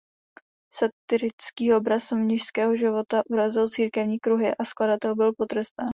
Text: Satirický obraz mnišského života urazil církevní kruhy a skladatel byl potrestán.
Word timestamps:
Satirický 0.73 1.73
obraz 1.73 2.11
mnišského 2.11 2.75
života 2.75 3.21
urazil 3.29 3.69
církevní 3.69 4.19
kruhy 4.19 4.55
a 4.55 4.65
skladatel 4.65 5.15
byl 5.15 5.33
potrestán. 5.33 5.89